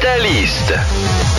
[0.00, 1.29] Catalyst.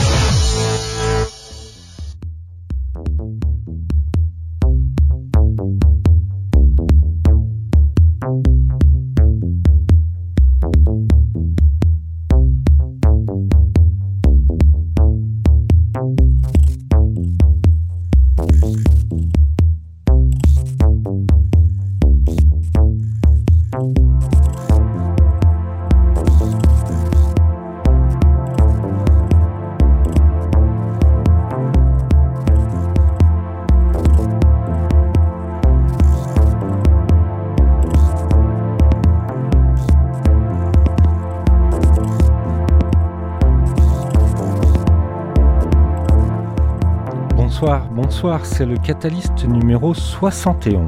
[48.14, 50.84] Bonsoir, c'est le Catalyst numéro 71.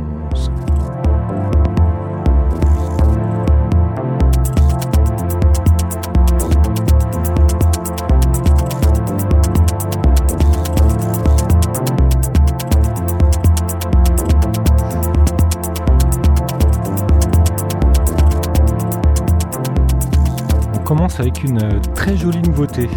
[20.74, 22.90] On commence avec une très jolie nouveauté.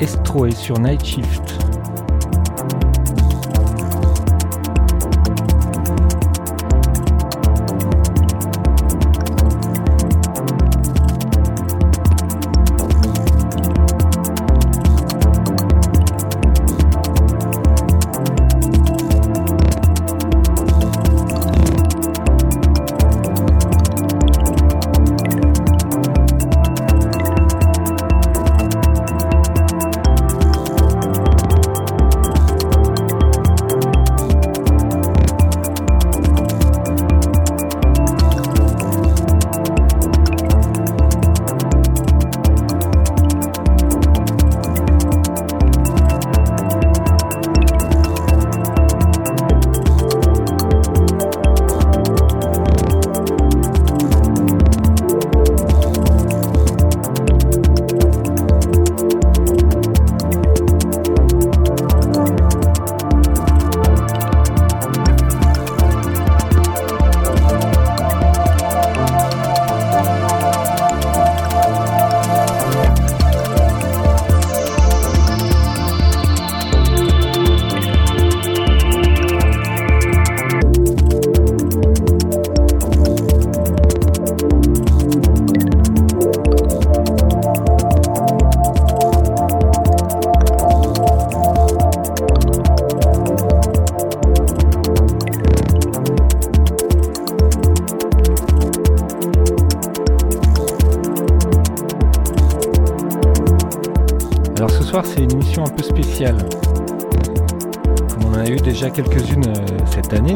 [0.00, 1.49] Estro est sur Night Shift.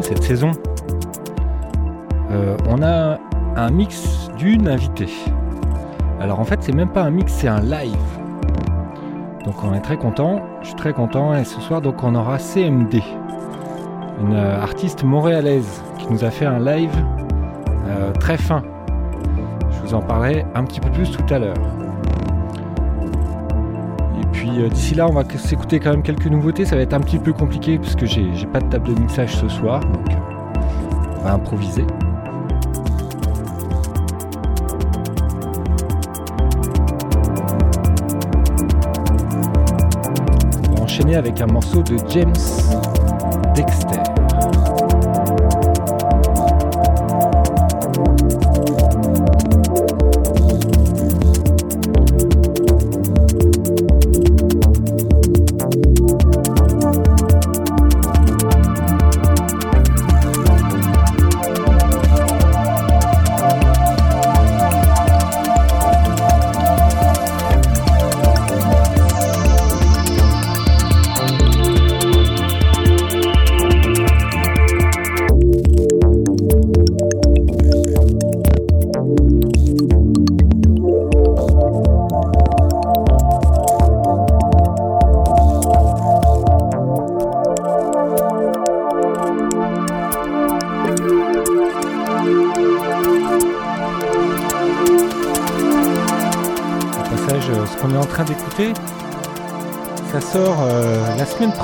[0.05, 0.51] Cette saison.
[2.31, 3.19] Euh, on a
[3.57, 5.09] un mix d'une invitée.
[6.21, 7.97] Alors en fait c'est même pas un mix, c'est un live.
[9.45, 12.39] Donc on est très content, je suis très content et ce soir donc on aura
[12.39, 13.03] CMD,
[14.21, 16.95] une euh, artiste montréalaise qui nous a fait un live
[17.89, 18.63] euh, très fin.
[19.71, 21.74] Je vous en parlerai un petit peu plus tout à l'heure.
[24.57, 26.65] Euh, d'ici là, on va s'écouter quand même quelques nouveautés.
[26.65, 29.01] Ça va être un petit peu compliqué parce que j'ai j'ai pas de table de
[29.01, 31.85] mixage ce soir, donc euh, on va improviser.
[40.71, 42.33] On va enchaîner avec un morceau de James
[43.55, 43.84] Dexter.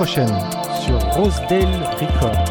[0.01, 0.35] Prochaine
[0.83, 2.50] sur Rosedale Records.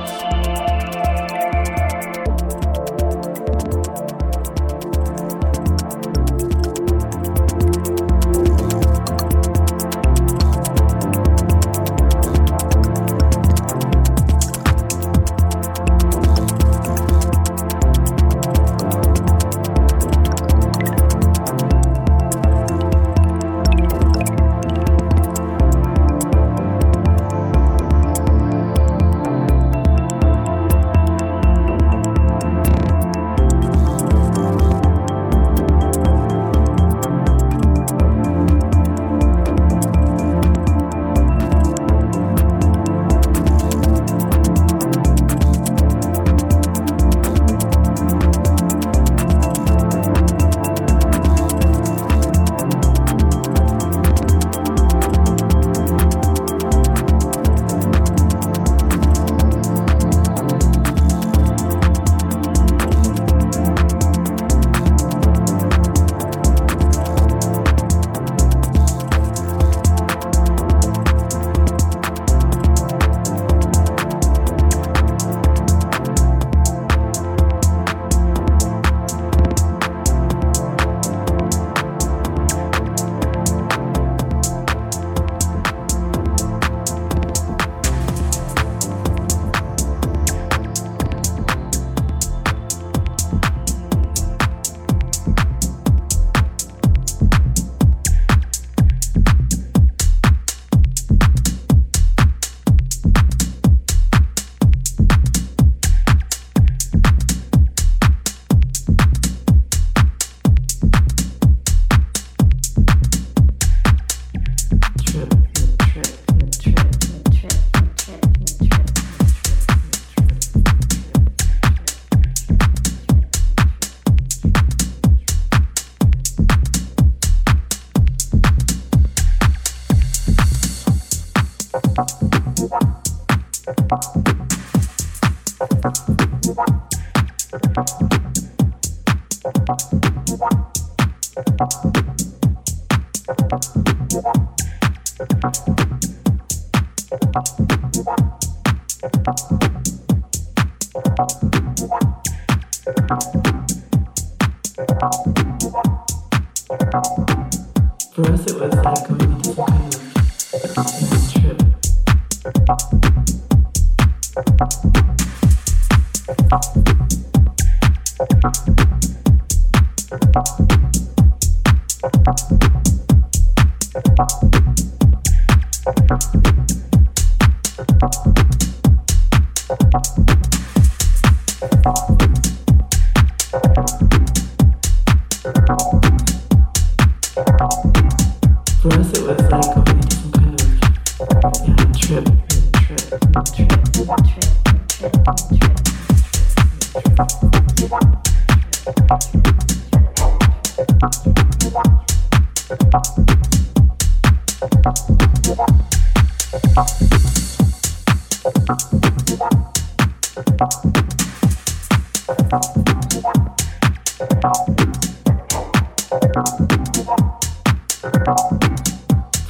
[210.39, 210.45] For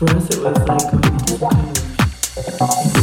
[0.10, 1.38] us, it was like going to
[2.58, 2.99] colors.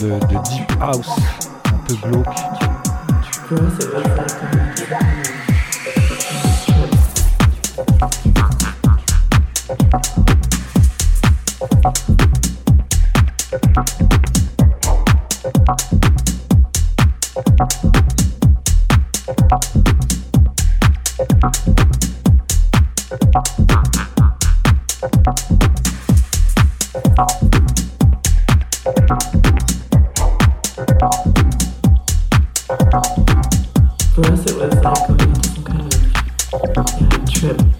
[0.00, 1.08] De, de deep house,
[1.66, 2.47] un peu glauque.
[34.22, 37.77] for us it was like a some kind of trip.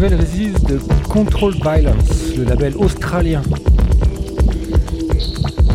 [0.00, 0.78] Nouvelle résiste de
[1.08, 3.42] Control Violence, le label australien.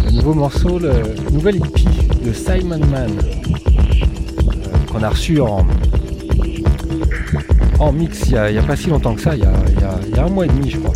[0.06, 0.94] Le nouveau morceau, le
[1.30, 1.84] nouvel EP
[2.26, 5.68] de Simon Man, euh, qu'on a reçu en,
[7.80, 9.48] en mix il n'y a, pas si longtemps que ça, il y
[10.08, 10.94] il y a un mois et demi je crois.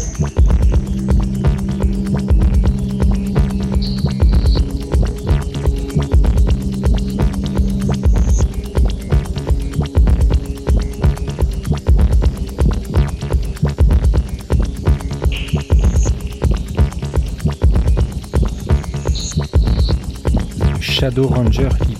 [21.07, 21.96] Shadow Ranger hippie.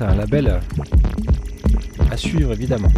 [0.00, 0.60] C'est un label euh,
[2.10, 2.88] à suivre évidemment.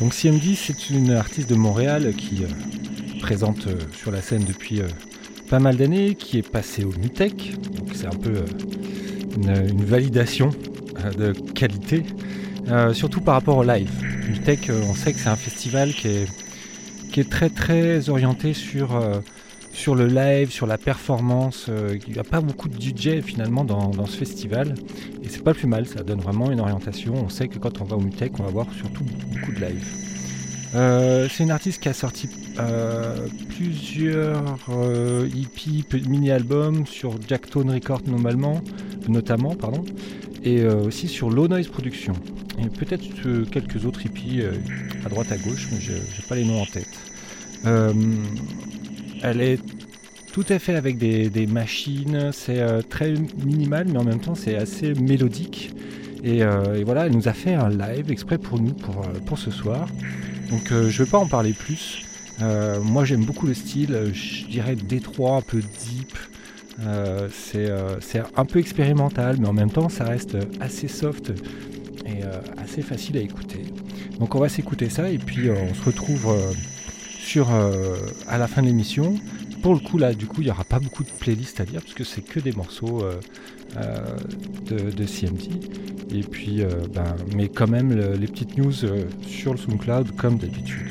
[0.00, 2.48] Donc CMD, c'est une artiste de Montréal qui euh,
[3.20, 4.82] présente euh, sur la scène depuis
[5.48, 8.44] pas mal d'années, qui est passée au Mutech, donc c'est un peu
[9.36, 10.69] une, validation euh,
[11.10, 12.04] de qualité,
[12.68, 13.90] euh, surtout par rapport au live.
[14.44, 16.28] Tech, euh, on sait que c'est un festival qui est,
[17.12, 19.02] qui est très très orienté sur,
[19.72, 21.68] sur le live, sur la performance.
[21.68, 24.74] il n'y a pas beaucoup de DJ finalement dans, ce festival.
[25.22, 27.14] Et c'est pas plus mal, ça donne vraiment une orientation.
[27.14, 31.28] On sait que quand on va au Mutech, on va voir surtout beaucoup de live.
[31.30, 32.28] c'est une artiste qui a sorti
[33.48, 38.62] plusieurs EP, mini-albums sur Jacktone Records normalement,
[39.08, 39.84] notamment, pardon,
[40.42, 42.14] et euh, aussi sur Low Noise Production.
[42.58, 44.52] Et peut-être euh, quelques autres hippies euh,
[45.04, 45.94] à droite à gauche, mais j'ai
[46.28, 46.88] pas les noms en tête.
[49.22, 49.58] elle est
[50.32, 54.94] Tout est fait avec des, machines, c'est très minimal mais en même temps c'est assez
[54.94, 55.72] mélodique.
[56.22, 56.42] Et,
[56.84, 59.86] voilà, elle nous a fait un live exprès pour nous, pour, pour ce soir.
[60.50, 62.02] Donc je ne vais pas en parler plus.
[62.82, 66.16] moi j'aime beaucoup le style, je dirais détroit, un peu deep.
[67.30, 67.70] C'est
[68.36, 71.32] un peu expérimental, mais en même temps ça reste assez soft
[72.06, 72.22] et
[72.58, 73.64] assez facile à écouter.
[74.20, 76.52] Donc on va s'écouter ça et puis euh, on se retrouve euh,
[77.18, 77.96] sur, euh,
[78.28, 79.14] à la fin de l'émission.
[79.62, 81.80] Pour le coup là du coup il n'y aura pas beaucoup de playlists à lire
[81.80, 83.02] parce que c'est que des morceaux
[84.66, 85.50] de, de, CMT.
[86.14, 86.62] Et puis
[86.94, 90.88] ben, mais quand même les petites news sur le SoundCloud comme d'habitude.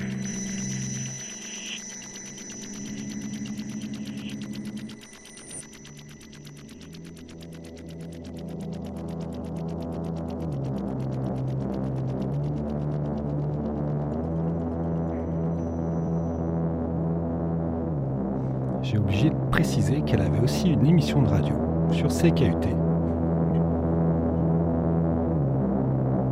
[22.22, 22.76] CKUT,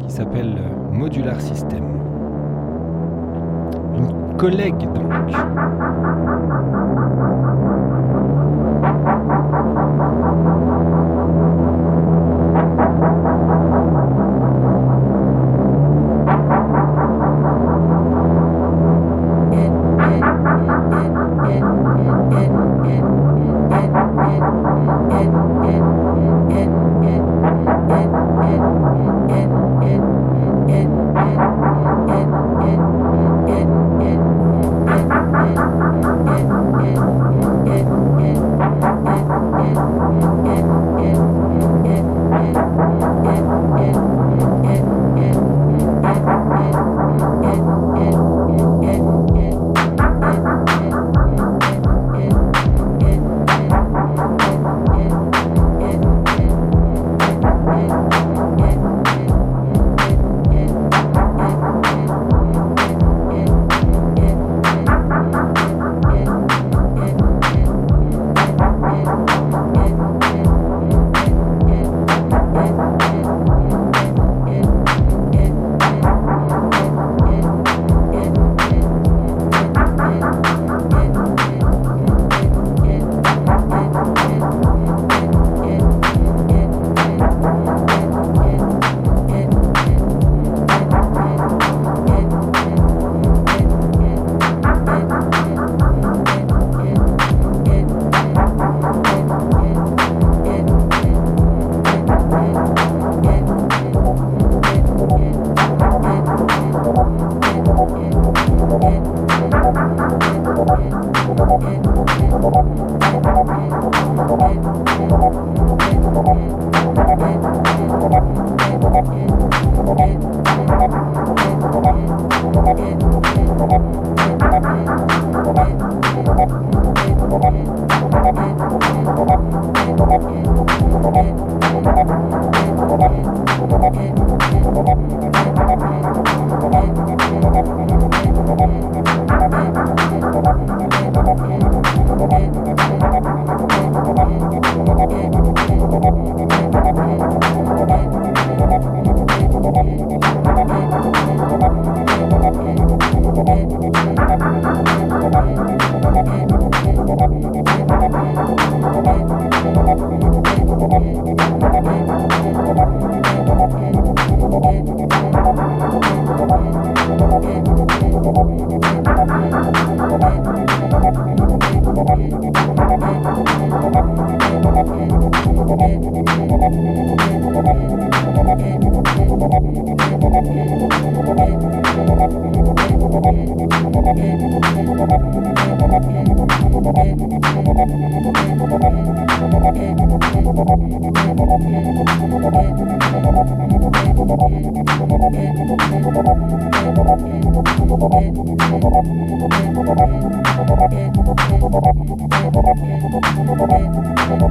[0.02, 0.58] qui s'appelle
[0.92, 1.86] Modular System.
[3.96, 5.08] Une collègue donc.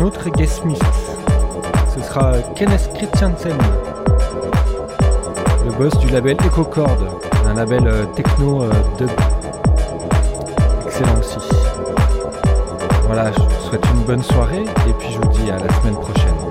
[0.00, 0.82] un autre guest-smith.
[1.94, 3.56] Ce sera Kenneth Christiansen,
[5.64, 6.96] le boss du label EchoCord,
[7.46, 9.06] un label euh, techno euh, de
[10.86, 11.38] Excellent aussi.
[13.06, 15.96] Voilà, je vous souhaite une bonne soirée et puis je vous dis à la semaine
[15.96, 16.49] prochaine.